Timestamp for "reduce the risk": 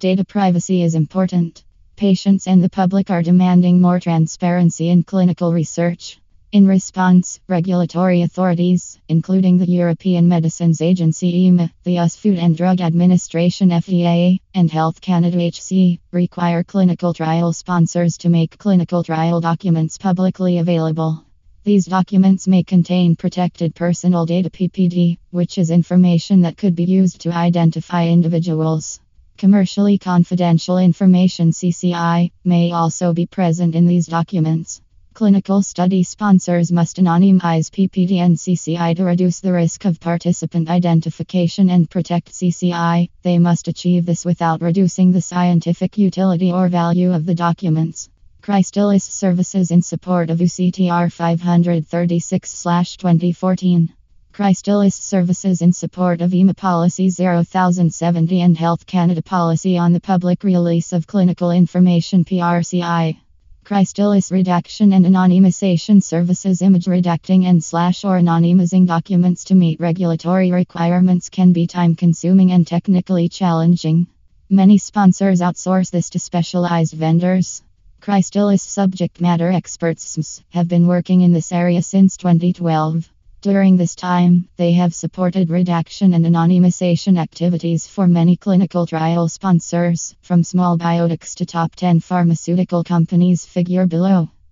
39.04-39.86